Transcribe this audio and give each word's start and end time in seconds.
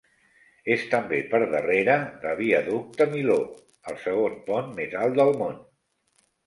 És 0.75 0.85
també, 0.93 1.19
per 1.33 1.41
darrere 1.51 1.97
de 2.25 2.33
viaducte 2.41 3.09
Millau, 3.15 3.47
el 3.93 4.01
segon 4.09 4.43
pont 4.51 4.77
més 4.81 5.01
alt 5.07 5.23
del 5.25 5.37
món. 5.45 5.67